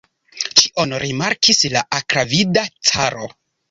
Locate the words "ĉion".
0.61-0.95